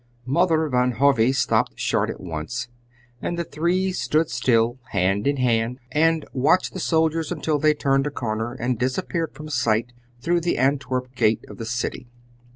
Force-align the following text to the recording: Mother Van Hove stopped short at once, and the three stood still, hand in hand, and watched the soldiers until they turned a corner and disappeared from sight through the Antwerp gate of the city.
Mother 0.25 0.67
Van 0.67 0.93
Hove 0.93 1.35
stopped 1.35 1.77
short 1.79 2.09
at 2.09 2.19
once, 2.19 2.67
and 3.21 3.37
the 3.37 3.43
three 3.43 3.91
stood 3.91 4.31
still, 4.31 4.79
hand 4.93 5.27
in 5.27 5.37
hand, 5.37 5.77
and 5.91 6.25
watched 6.33 6.73
the 6.73 6.79
soldiers 6.79 7.31
until 7.31 7.59
they 7.59 7.75
turned 7.75 8.07
a 8.07 8.09
corner 8.09 8.55
and 8.55 8.79
disappeared 8.79 9.35
from 9.35 9.47
sight 9.49 9.93
through 10.19 10.41
the 10.41 10.57
Antwerp 10.57 11.13
gate 11.13 11.45
of 11.49 11.57
the 11.59 11.67
city. 11.67 12.07